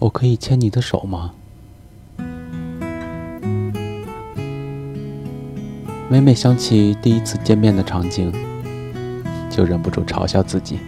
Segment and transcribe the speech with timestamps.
[0.00, 1.32] 我可以牵你的手吗？
[6.10, 8.30] 每每想起第一次见面的场景，
[9.48, 10.78] 就忍不住嘲笑自己。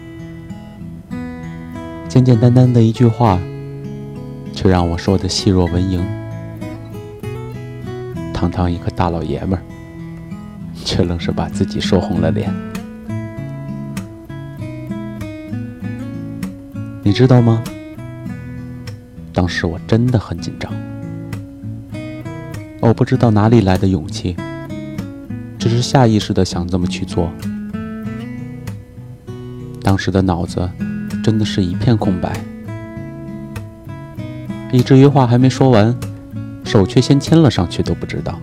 [2.08, 3.38] 简简单单的一句话，
[4.52, 6.00] 却让我说的细若蚊蝇。
[8.34, 9.62] 堂堂一个大老爷们儿，
[10.84, 12.54] 却愣是把自己说红了脸。
[17.02, 17.64] 你知道吗？
[19.36, 20.72] 当时我真的很紧张，
[22.80, 24.34] 我不知道哪里来的勇气，
[25.58, 27.30] 只是下意识的想这么去做。
[29.82, 30.66] 当时的脑子
[31.22, 32.32] 真的是一片空白，
[34.72, 35.94] 以至于话还没说完，
[36.64, 38.40] 手却先牵了上去，都不知道。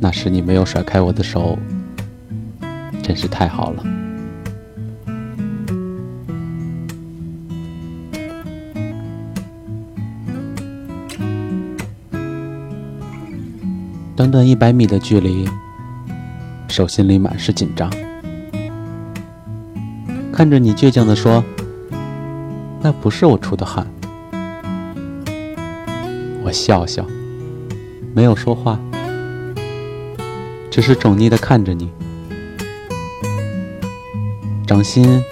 [0.00, 1.58] 那时你没有甩开我的手，
[3.02, 3.84] 真是太好了。
[14.20, 15.48] 短短一百米的距离，
[16.68, 17.90] 手心里满是紧张。
[20.30, 21.42] 看着你倔强地说
[22.82, 23.86] ：“那不是我出的汗。”
[26.44, 27.06] 我笑笑，
[28.14, 28.78] 没有说话，
[30.70, 31.90] 只是宠溺地看着你，
[34.66, 35.24] 掌心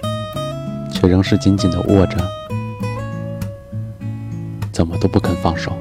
[0.91, 2.17] 却仍是紧紧地握着，
[4.73, 5.77] 怎么都不肯放手。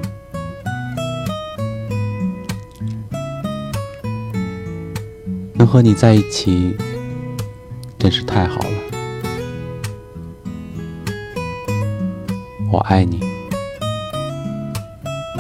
[5.68, 6.78] 和你在一起，
[8.00, 8.70] 真是太好了。
[12.72, 13.20] 我爱你，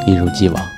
[0.05, 0.76] 一如既往。